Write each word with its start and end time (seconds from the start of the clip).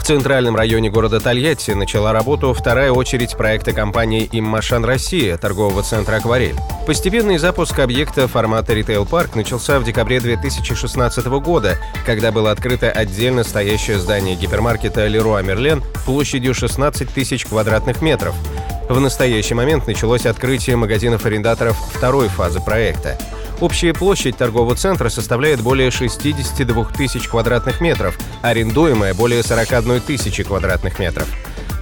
В 0.00 0.02
центральном 0.02 0.56
районе 0.56 0.90
города 0.90 1.20
Тольятти 1.20 1.72
начала 1.72 2.12
работу 2.12 2.54
вторая 2.54 2.90
очередь 2.90 3.36
проекта 3.36 3.72
компании 3.72 4.28
«Иммашан 4.32 4.82
Россия» 4.82 5.36
торгового 5.36 5.82
центра 5.82 6.16
«Акварель». 6.16 6.56
Постепенный 6.86 7.36
запуск 7.36 7.78
объекта 7.78 8.26
формата 8.26 8.72
ритейл-парк 8.72 9.36
начался 9.36 9.78
в 9.78 9.84
декабре 9.84 10.18
2016 10.18 11.26
года, 11.26 11.76
когда 12.06 12.32
было 12.32 12.50
открыто 12.50 12.90
отдельно 12.90 13.44
стоящее 13.44 13.98
здание 13.98 14.36
гипермаркета 14.36 15.06
«Леруа 15.06 15.42
Мерлен» 15.42 15.82
площадью 16.06 16.54
16 16.54 17.08
тысяч 17.10 17.44
квадратных 17.44 18.00
метров. 18.00 18.34
В 18.88 18.98
настоящий 18.98 19.54
момент 19.54 19.86
началось 19.86 20.24
открытие 20.24 20.76
магазинов-арендаторов 20.76 21.76
второй 21.94 22.28
фазы 22.28 22.60
проекта. 22.60 23.18
Общая 23.60 23.92
площадь 23.92 24.38
торгового 24.38 24.74
центра 24.74 25.10
составляет 25.10 25.60
более 25.60 25.90
62 25.90 26.84
тысяч 26.96 27.28
квадратных 27.28 27.82
метров, 27.82 28.18
арендуемая 28.40 29.12
более 29.12 29.42
41 29.42 30.00
тысячи 30.00 30.42
квадратных 30.42 30.98
метров. 30.98 31.28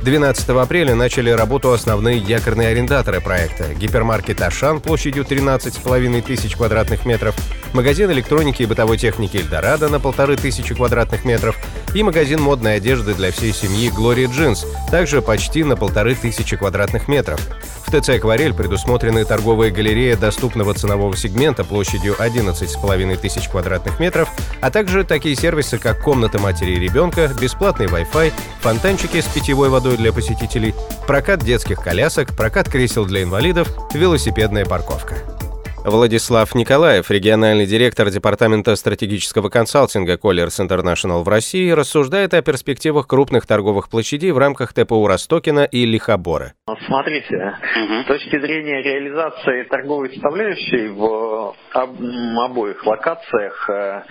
12 0.03 0.49
апреля 0.51 0.95
начали 0.95 1.31
работу 1.31 1.73
основные 1.73 2.19
якорные 2.19 2.69
арендаторы 2.69 3.21
проекта. 3.21 3.75
Гипермаркет 3.75 4.41
«Ашан» 4.43 4.81
площадью 4.81 5.25
13,5 5.25 6.23
тысяч 6.23 6.57
квадратных 6.57 7.05
метров, 7.05 7.37
магазин 7.73 8.11
электроники 8.11 8.63
и 8.63 8.67
бытовой 8.67 8.97
техники 8.99 9.37
«Эльдорадо» 9.37 9.89
на 9.89 10.01
полторы 10.01 10.37
тысячи 10.37 10.75
квадратных 10.75 11.25
метров 11.25 11.57
и 11.95 12.03
магазин 12.03 12.41
модной 12.41 12.77
одежды 12.77 13.15
для 13.15 13.31
всей 13.31 13.53
семьи 13.53 13.91
«Глория 13.91 14.29
Джинс», 14.29 14.67
также 14.91 15.21
почти 15.21 15.63
на 15.63 15.77
полторы 15.77 16.15
тысячи 16.15 16.57
квадратных 16.57 17.07
метров. 17.07 17.41
В 17.89 17.91
ТЦ 17.91 18.11
«Акварель» 18.11 18.53
предусмотрены 18.53 19.25
торговая 19.25 19.71
галерея 19.71 20.15
доступного 20.15 20.75
ценового 20.75 21.17
сегмента 21.17 21.65
площадью 21.65 22.17
11,5 22.19 23.17
тысяч 23.17 23.49
квадратных 23.49 23.99
метров, 23.99 24.29
а 24.61 24.71
также 24.71 25.05
такие 25.05 25.35
сервисы, 25.35 25.79
как 25.79 26.03
комната 26.03 26.39
матери 26.39 26.73
и 26.73 26.79
ребенка, 26.79 27.31
бесплатный 27.41 27.87
Wi-Fi, 27.87 28.35
фонтанчики 28.61 29.23
с 29.23 29.25
питьевой 29.25 29.71
водой 29.71 29.97
для 29.97 30.13
посетителей, 30.13 30.75
прокат 31.07 31.43
детских 31.43 31.81
колясок, 31.81 32.37
прокат 32.37 32.69
кресел 32.69 33.07
для 33.07 33.23
инвалидов, 33.23 33.71
велосипедная 33.95 34.67
парковка. 34.67 35.48
Владислав 35.91 36.55
Николаев, 36.55 37.11
региональный 37.11 37.65
директор 37.65 38.11
Департамента 38.11 38.77
стратегического 38.77 39.49
консалтинга 39.49 40.15
Colliers 40.15 40.61
International 40.61 41.23
в 41.23 41.29
России, 41.29 41.71
рассуждает 41.71 42.35
о 42.35 42.43
перспективах 42.43 43.07
крупных 43.07 43.47
торговых 43.47 43.89
площадей 43.89 44.33
в 44.33 44.39
рамках 44.39 44.75
ТПУ 44.75 45.07
Ростокина 45.07 45.65
и 45.65 45.87
Лихобора. 45.87 46.53
Смотрите, 46.87 47.37
угу. 47.37 48.03
с 48.03 48.07
точки 48.07 48.39
зрения 48.39 48.83
реализации 48.83 49.63
торговой 49.65 50.11
составляющей 50.13 50.89
в 50.89 51.55
обоих 51.73 52.85
локациях 52.85 53.71
э, 53.71 54.03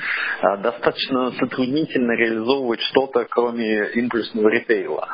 э, 0.41 0.57
достаточно 0.57 1.31
затруднительно 1.31 2.13
реализовывать 2.13 2.81
что-то, 2.81 3.25
кроме 3.29 3.89
импульсного 3.93 4.49
ритейла. 4.49 5.07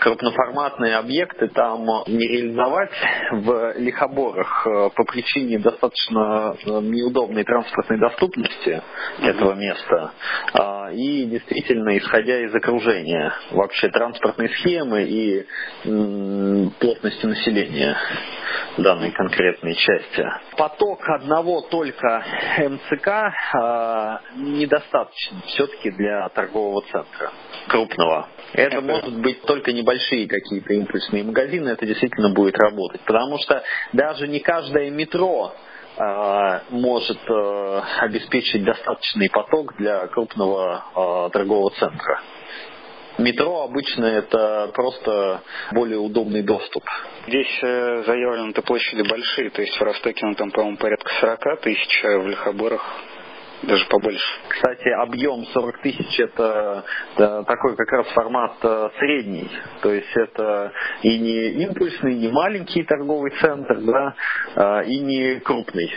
Крупноформатные 0.00 0.96
объекты 0.96 1.48
там 1.48 1.84
не 2.06 2.28
реализовать 2.28 2.92
в 3.32 3.74
лихоборах 3.78 4.66
э, 4.66 4.90
по 4.94 5.04
причине 5.04 5.58
достаточно 5.58 6.03
неудобной 6.10 7.44
транспортной 7.44 7.98
доступности 7.98 8.82
этого 9.20 9.54
места 9.54 10.12
а, 10.52 10.90
и 10.92 11.24
действительно 11.26 11.96
исходя 11.98 12.40
из 12.40 12.54
окружения 12.54 13.32
вообще 13.50 13.88
транспортной 13.88 14.48
схемы 14.50 15.02
и 15.02 15.46
плотности 16.78 17.26
населения 17.26 17.96
данной 18.78 19.10
конкретной 19.12 19.74
части. 19.74 20.24
Поток 20.56 21.00
одного 21.08 21.62
только 21.62 22.24
МЦК 22.58 23.08
э, 23.08 24.18
недостаточно 24.36 25.42
все-таки 25.46 25.90
для 25.90 26.28
торгового 26.30 26.82
центра 26.82 27.32
крупного. 27.68 28.28
Это 28.52 28.80
может 28.80 29.16
быть 29.20 29.42
только 29.42 29.72
небольшие 29.72 30.28
какие-то 30.28 30.74
импульсные 30.74 31.24
магазины, 31.24 31.70
это 31.70 31.86
действительно 31.86 32.30
будет 32.30 32.56
работать. 32.58 33.00
Потому 33.02 33.38
что 33.38 33.62
даже 33.92 34.28
не 34.28 34.40
каждое 34.40 34.90
метро 34.90 35.52
а, 35.52 35.73
может 36.70 37.18
э, 37.28 37.80
обеспечить 38.00 38.64
достаточный 38.64 39.30
поток 39.30 39.76
для 39.76 40.06
крупного 40.08 40.84
э, 40.94 41.30
торгового 41.32 41.70
центра. 41.70 42.20
Метро 43.18 43.62
обычно 43.62 44.06
это 44.06 44.72
просто 44.74 45.42
более 45.70 45.98
удобный 45.98 46.42
доступ. 46.42 46.82
Здесь 47.28 47.60
э, 47.62 48.02
заявлены-то 48.06 48.62
площади 48.62 49.08
большие, 49.08 49.50
то 49.50 49.62
есть 49.62 49.76
в 49.78 49.82
Ростокино 49.82 50.30
ну, 50.30 50.34
там, 50.34 50.50
по-моему, 50.50 50.76
порядка 50.78 51.12
40 51.20 51.60
тысяч, 51.60 52.04
а 52.04 52.18
в 52.18 52.26
Лихоборах 52.26 52.82
даже 53.64 53.86
побольше. 53.86 54.24
Кстати, 54.48 54.88
объем 54.88 55.44
40 55.46 55.82
тысяч 55.82 56.20
это, 56.20 56.84
это 57.14 57.44
такой 57.44 57.76
как 57.76 57.90
раз 57.92 58.06
формат 58.08 58.56
э, 58.62 58.88
средний. 58.98 59.50
То 59.82 59.92
есть 59.92 60.16
это 60.16 60.72
и 61.02 61.18
не 61.18 61.64
импульсный, 61.64 62.14
не 62.14 62.28
маленький 62.28 62.82
торговый 62.84 63.32
центр, 63.40 63.78
да, 63.80 64.14
э, 64.56 64.84
и 64.86 65.00
не 65.00 65.40
крупный 65.40 65.90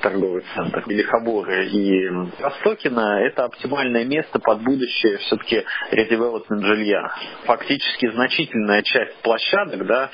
торговый 0.00 0.42
центр. 0.54 0.82
Или 0.86 1.02
Хаборы 1.02 1.66
и 1.66 2.08
Ростокино– 2.40 3.20
это 3.24 3.44
оптимальное 3.44 4.04
место 4.04 4.38
под 4.38 4.62
будущее 4.62 5.18
все-таки 5.18 5.64
редевелопмент 5.90 6.64
жилья. 6.64 7.14
Фактически 7.44 8.10
значительная 8.10 8.82
часть 8.82 9.16
площадок, 9.22 9.86
да, 9.86 10.10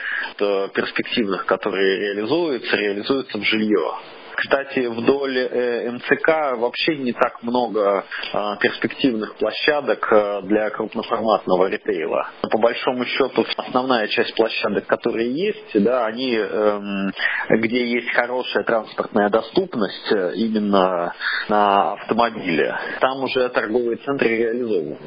перспективных, 0.75 1.47
которые 1.47 1.99
реализуются, 2.01 2.77
реализуются 2.77 3.39
в 3.39 3.43
жилье. 3.43 3.95
Кстати, 4.39 4.87
вдоль 4.87 5.37
э, 5.37 5.91
МЦК 5.91 6.57
вообще 6.59 6.97
не 6.97 7.13
так 7.13 7.43
много 7.43 8.05
а, 8.33 8.55
перспективных 8.59 9.35
площадок 9.35 10.07
э, 10.13 10.43
для 10.45 10.71
крупноформатного 10.71 11.69
ритейла. 11.69 12.29
По 12.49 12.59
большому 12.59 13.05
счету, 13.05 13.45
основная 13.57 14.07
часть 14.07 14.37
площадок, 14.37 14.87
которые 14.87 15.35
есть, 15.35 15.83
да, 15.83 16.07
они, 16.07 16.37
эм, 16.37 17.13
где 17.51 17.85
есть 17.85 18.11
хорошая 18.15 18.63
транспортная 18.63 19.29
доступность 19.29 20.13
э, 20.13 20.35
именно 20.37 21.13
на 21.49 21.95
автомобиле, 21.95 22.79
там 23.01 23.25
уже 23.25 23.49
торговые 23.49 23.97
центры 23.97 24.29
реализованы. 24.29 24.99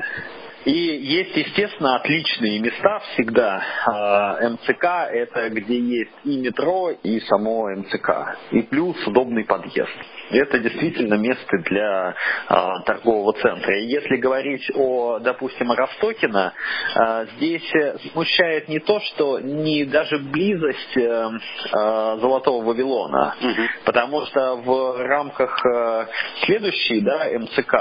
И 0.65 0.71
есть, 0.71 1.35
естественно, 1.35 1.95
отличные 1.95 2.59
места 2.59 2.99
всегда. 3.13 3.63
А, 3.87 4.49
МЦК– 4.49 4.85
это 5.11 5.49
где 5.49 5.79
есть 5.79 6.11
и 6.23 6.37
метро, 6.37 6.91
и 6.91 7.19
само 7.21 7.69
МЦК. 7.75 8.37
И 8.51 8.61
плюс 8.63 8.95
удобный 9.07 9.43
подъезд. 9.43 9.89
Это 10.29 10.59
действительно 10.59 11.15
место 11.15 11.57
для 11.65 12.15
а, 12.47 12.79
торгового 12.81 13.33
центра. 13.33 13.77
И 13.79 13.87
если 13.87 14.17
говорить 14.17 14.69
о, 14.75 15.19
допустим, 15.19 15.71
о 15.71 15.75
Ростокино, 15.75 16.53
а, 16.95 17.25
здесь 17.35 17.69
смущает 18.11 18.69
не 18.69 18.79
то, 18.79 18.99
что 18.99 19.39
не 19.39 19.85
даже 19.85 20.19
близость 20.19 20.97
а, 20.97 22.17
Золотого 22.17 22.63
Вавилона, 22.63 23.35
угу. 23.41 23.61
потому 23.85 24.25
что 24.27 24.55
в 24.57 25.03
рамках 25.03 25.65
а, 25.65 26.07
следующей 26.45 27.01
да, 27.01 27.27
МЦК, 27.39 27.75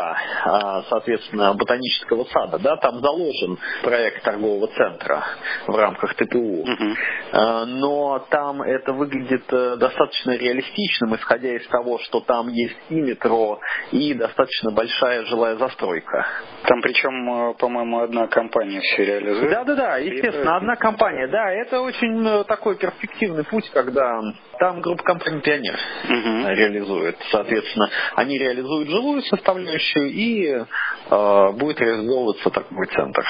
соответственно, 0.89 1.55
ботанического 1.55 2.25
сада, 2.25 2.59
да, 2.59 2.70
там 2.77 3.01
заложен 3.01 3.59
проект 3.83 4.23
торгового 4.23 4.69
центра 4.69 5.25
в 5.67 5.77
рамках 5.77 6.15
ТТУ. 6.15 6.63
Угу. 6.63 6.95
А, 7.33 7.67
но 7.67 8.19
там 8.31 8.63
это 8.63 8.93
выглядит 8.93 9.45
э, 9.53 9.77
достаточно 9.77 10.37
реалистичным, 10.37 11.15
исходя 11.17 11.57
из 11.57 11.67
того, 11.69 11.99
что 12.01 12.21
там 12.21 12.49
есть 12.49 12.77
и 12.89 12.95
метро, 12.95 13.61
и 13.93 14.15
достаточно 14.15 14.71
большая 14.73 15.25
жилая 15.27 15.57
застройка. 15.57 16.27
Там 16.65 16.81
причем, 16.83 17.51
э, 17.51 17.55
по-моему, 17.55 18.01
одна 18.01 18.27
компания 18.27 18.81
все 18.81 19.05
реализует. 19.05 19.51
Да-да-да, 19.51 19.99
естественно, 19.99 20.57
одна 20.57 20.77
компания. 20.77 21.29
Да, 21.29 21.51
это 21.53 21.81
очень 21.81 22.27
э, 22.27 22.45
такой 22.45 22.77
перспективный 22.77 23.45
путь, 23.45 23.69
когда 23.71 24.21
там 24.59 24.81
группа 24.81 25.03
компаний 25.03 25.41
«Пионер» 25.41 25.79
угу. 26.05 26.49
реализует. 26.49 27.17
Соответственно, 27.31 27.89
они 28.15 28.39
реализуют 28.39 28.89
жилую 28.89 29.23
составляющую 29.23 30.11
и 30.11 30.65
будет 31.11 31.81
реализовываться 31.81 32.51
торговый 32.51 32.87
центр. 32.89 33.25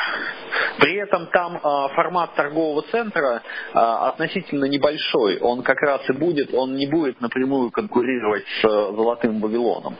При 0.79 0.97
этом 0.97 1.27
там 1.27 1.56
э, 1.56 1.61
формат 1.94 2.35
торгового 2.35 2.82
центра 2.91 3.43
э, 3.43 3.79
относительно 3.79 4.65
небольшой. 4.65 5.38
Он 5.38 5.62
как 5.62 5.79
раз 5.82 6.00
и 6.09 6.12
будет, 6.12 6.55
он 6.55 6.75
не 6.75 6.87
будет 6.87 7.21
напрямую 7.21 7.71
конкурировать 7.71 8.44
с 8.61 8.65
э, 8.65 8.69
Золотым 8.69 9.41
Вавилоном. 9.41 9.97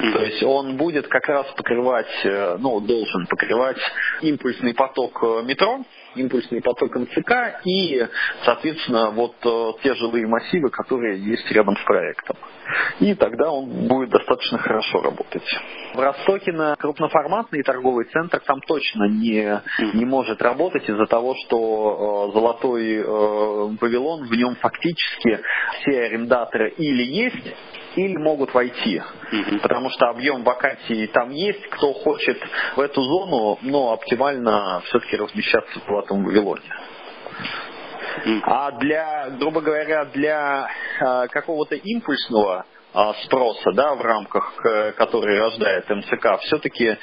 Mm-hmm. 0.00 0.12
То 0.12 0.22
есть 0.22 0.42
он 0.42 0.76
будет 0.76 1.08
как 1.08 1.26
раз 1.26 1.46
покрывать, 1.56 2.24
э, 2.24 2.56
ну, 2.58 2.80
должен 2.80 3.26
покрывать 3.26 3.78
импульсный 4.20 4.74
поток 4.74 5.18
э, 5.22 5.42
метро, 5.44 5.80
импульсный 6.14 6.60
поток 6.60 6.94
МЦК 6.96 7.60
и, 7.64 8.06
соответственно, 8.44 9.10
вот 9.10 9.34
э, 9.44 9.72
те 9.82 9.94
жилые 9.94 10.26
массивы, 10.26 10.70
которые 10.70 11.18
есть 11.22 11.50
рядом 11.50 11.76
с 11.76 11.84
проектом. 11.84 12.36
И 13.00 13.14
тогда 13.14 13.50
он 13.50 13.88
будет 13.88 14.10
достаточно 14.10 14.58
хорошо 14.58 15.02
работать. 15.02 15.42
В 15.94 15.98
Ростокино 15.98 16.76
крупноформатный 16.78 17.62
торговый 17.62 18.06
центр 18.06 18.40
там 18.40 18.60
точно 18.60 19.08
не, 19.08 19.60
не 19.94 20.04
может 20.04 20.40
работать 20.42 20.88
из-за 20.88 21.06
того, 21.06 21.34
что 21.44 22.28
э, 22.30 22.32
золотой 22.34 22.96
э, 22.96 23.76
павилон, 23.78 24.26
в 24.26 24.32
нем 24.32 24.56
фактически 24.56 25.40
все 25.80 26.02
арендаторы 26.02 26.70
или 26.76 27.02
есть, 27.02 27.54
или 27.96 28.16
могут 28.16 28.54
войти. 28.54 29.02
Потому 29.62 29.90
что 29.90 30.06
объем 30.08 30.42
вакансий 30.42 31.06
там 31.08 31.30
есть. 31.30 31.66
Кто 31.70 31.92
хочет 31.92 32.40
в 32.76 32.80
эту 32.80 33.02
зону, 33.02 33.58
но 33.62 33.92
оптимально 33.92 34.82
все-таки 34.86 35.16
размещаться 35.16 35.80
в 35.86 35.98
этом 35.98 36.24
Вавилоне. 36.24 36.62
А 38.42 38.72
для, 38.72 39.30
грубо 39.38 39.60
говоря, 39.60 40.04
для 40.06 40.68
э, 41.00 41.28
какого-то 41.28 41.76
импульсного 41.76 42.66
спроса 43.24 43.72
да, 43.72 43.94
в 43.94 44.02
рамках, 44.02 44.54
который 44.96 45.38
рождает 45.38 45.88
МЦК, 45.88 46.40
все-таки 46.42 46.86
э, 46.86 46.96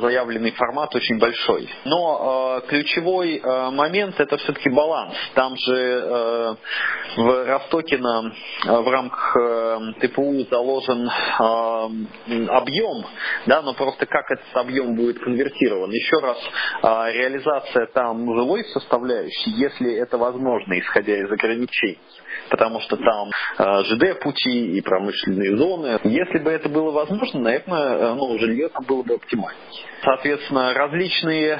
заявленный 0.00 0.52
формат 0.52 0.94
очень 0.94 1.18
большой. 1.18 1.68
Но 1.84 2.60
э, 2.62 2.68
ключевой 2.68 3.38
э, 3.38 3.70
момент 3.70 4.18
это 4.18 4.36
все-таки 4.38 4.70
баланс. 4.70 5.14
Там 5.34 5.56
же 5.56 5.74
э, 5.74 6.54
в 7.16 7.44
Ростокино 7.46 8.32
э, 8.66 8.70
в 8.70 8.88
рамках 8.90 9.36
э, 9.36 9.78
ТПУ 10.00 10.46
заложен 10.50 11.08
э, 11.08 12.46
объем, 12.48 13.04
да, 13.46 13.62
но 13.62 13.74
просто 13.74 14.06
как 14.06 14.30
этот 14.30 14.56
объем 14.56 14.96
будет 14.96 15.18
конвертирован. 15.20 15.90
Еще 15.90 16.18
раз, 16.20 16.38
э, 16.82 17.12
реализация 17.12 17.86
там 17.86 18.24
жилой 18.34 18.64
составляющей, 18.72 19.50
если 19.50 19.94
это 19.94 20.18
возможно, 20.18 20.78
исходя 20.78 21.16
из 21.16 21.30
ограничений 21.30 21.98
потому 22.50 22.80
что 22.80 22.96
там 22.96 23.30
э, 23.58 23.84
ЖД-пути 23.84 24.76
и 24.76 24.80
промышленные 24.80 25.33
зоны. 25.56 25.98
Если 26.04 26.38
бы 26.38 26.50
это 26.50 26.68
было 26.68 26.90
возможно, 26.90 27.40
наверное, 27.40 27.82
э, 27.82 28.14
ну, 28.14 28.38
жилье 28.38 28.68
там 28.68 28.84
было 28.84 29.02
бы 29.02 29.14
оптимальнее. 29.14 29.62
Соответственно, 30.02 30.74
различные 30.74 31.52
э, 31.52 31.58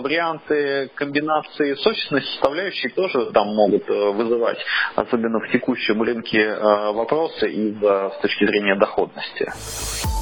варианты 0.00 0.90
комбинации 0.94 1.74
сочетной 1.74 2.22
составляющей 2.22 2.88
тоже 2.90 3.30
там 3.32 3.48
могут 3.54 3.88
вызывать, 3.88 4.58
особенно 4.94 5.40
в 5.40 5.50
текущем 5.52 6.02
рынке, 6.02 6.54
вопросы 6.92 7.50
и 7.50 7.74
с 7.74 8.20
точки 8.20 8.44
зрения 8.46 8.76
доходности. 8.76 9.50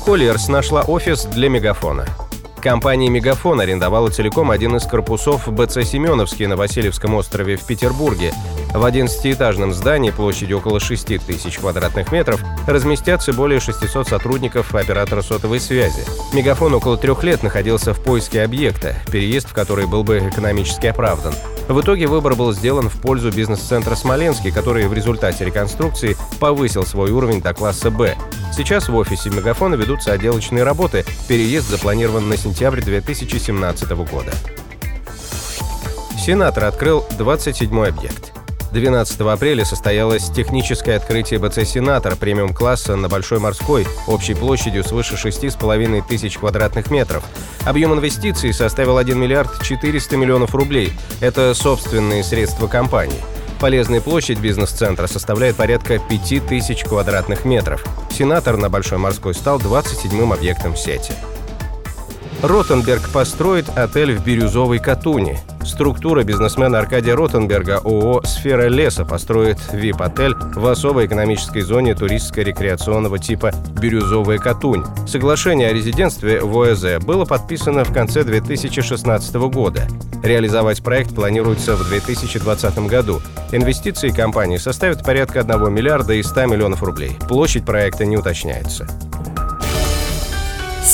Коллерс 0.05 0.49
нашла 0.49 0.83
офис 0.83 1.25
для 1.27 1.49
мегафона. 1.49 2.07
Компания 2.67 3.09
«Мегафон» 3.09 3.61
арендовала 3.61 4.11
целиком 4.11 4.51
один 4.51 4.75
из 4.75 4.83
корпусов 4.87 5.47
БЦ 5.47 5.85
«Семеновский» 5.85 6.49
на 6.49 6.57
Васильевском 6.57 7.15
острове 7.15 7.55
в 7.57 7.65
Петербурге. 7.65 8.33
В 8.75 8.85
11-этажном 8.85 9.73
здании 9.73 10.11
площадью 10.11 10.59
около 10.59 10.81
6 10.81 11.25
тысяч 11.25 11.59
квадратных 11.59 12.11
метров 12.11 12.43
разместятся 12.67 13.33
более 13.33 13.61
600 13.61 14.09
сотрудников 14.09 14.75
оператора 14.75 15.23
сотовой 15.23 15.61
связи. 15.61 16.03
«Мегафон» 16.35 16.75
около 16.75 16.97
трех 16.97 17.23
лет 17.23 17.45
находился 17.45 17.95
в 17.95 18.03
поиске 18.03 18.43
объекта, 18.43 18.97
переезд 19.12 19.51
в 19.51 19.55
который 19.55 19.87
был 19.87 20.03
бы 20.03 20.19
экономически 20.19 20.89
оправдан. 20.89 21.35
В 21.69 21.81
итоге 21.81 22.09
выбор 22.09 22.35
был 22.35 22.53
сделан 22.53 22.89
в 22.89 23.01
пользу 23.01 23.31
бизнес-центра 23.31 23.95
«Смоленский», 23.95 24.51
который 24.51 24.89
в 24.89 24.93
результате 24.93 25.45
реконструкции 25.45 26.17
повысил 26.41 26.85
свой 26.85 27.12
уровень 27.12 27.41
до 27.41 27.55
класса 27.55 27.93
«Б». 27.93 28.17
Сейчас 28.56 28.88
в 28.88 28.97
офисе 28.97 29.29
«Мегафона» 29.29 29.75
ведутся 29.75 30.12
отделочные 30.12 30.64
работы. 30.64 31.05
Переезд 31.29 31.69
запланирован 31.69 32.26
на 32.26 32.38
сентябрь 32.38 32.81
2017 32.81 33.91
года. 34.11 34.32
Сенатор 36.19 36.64
открыл 36.64 37.05
27-й 37.19 37.88
объект. 37.91 38.32
12 38.73 39.20
апреля 39.20 39.67
состоялось 39.67 40.31
техническое 40.31 40.97
открытие 40.97 41.38
БЦ 41.38 41.69
«Сенатор» 41.69 42.17
премиум-класса 42.17 42.97
на 42.97 43.11
Большой 43.11 43.41
Морской 43.41 43.87
общей 44.06 44.32
площадью 44.32 44.85
свыше 44.85 45.17
6,5 45.17 46.05
тысяч 46.09 46.38
квадратных 46.38 46.91
метров. 46.91 47.25
Объем 47.67 47.93
инвестиций 47.93 48.55
составил 48.55 48.97
1 48.97 49.19
миллиард 49.19 49.62
400 49.62 50.17
миллионов 50.17 50.55
рублей. 50.55 50.94
Это 51.20 51.52
собственные 51.52 52.25
средства 52.25 52.69
компании. 52.69 53.20
Полезная 53.61 54.03
площадь 54.03 54.38
бизнес-центра 54.38 55.06
составляет 55.06 55.56
порядка 55.56 55.99
5000 55.99 56.85
квадратных 56.85 57.47
метров. 57.47 57.85
Сенатор 58.11 58.58
на 58.58 58.69
Большой 58.69 58.99
Морской 58.99 59.35
стал 59.35 59.58
27-м 59.58 60.32
объектом 60.32 60.76
сети. 60.76 61.12
Ротенберг 62.43 63.09
построит 63.11 63.67
отель 63.77 64.15
в 64.15 64.25
Бирюзовой 64.25 64.79
Катуни. 64.79 65.38
Структура 65.65 66.23
бизнесмена 66.23 66.79
Аркадия 66.79 67.17
Ротенберга 67.17 67.79
ООО 67.79 68.23
«Сфера 68.25 68.69
леса» 68.69 69.05
построит 69.05 69.59
VIP-отель 69.73 70.35
в 70.55 70.67
особой 70.67 71.06
экономической 71.06 71.62
зоне 71.62 71.94
туристско-рекреационного 71.94 73.19
типа 73.19 73.53
«Бирюзовая 73.81 74.38
Катунь». 74.38 74.85
Соглашение 75.09 75.71
о 75.71 75.73
резидентстве 75.73 76.41
в 76.41 76.56
ОЭЗ 76.61 77.03
было 77.03 77.25
подписано 77.25 77.85
в 77.85 77.93
конце 77.93 78.23
2016 78.23 79.35
года. 79.50 79.88
Реализовать 80.23 80.85
проект 80.85 81.15
планируется 81.15 81.75
в 81.75 81.88
2020 81.88 82.79
году. 82.87 83.21
Инвестиции 83.50 84.11
компании 84.11 84.59
составят 84.59 85.05
порядка 85.05 85.41
1 85.41 85.73
миллиарда 85.73 86.12
и 86.12 86.23
100 86.23 86.47
миллионов 86.47 86.83
рублей. 86.83 87.17
Площадь 87.29 87.65
проекта 87.65 88.05
не 88.05 88.17
уточняется. 88.17 88.87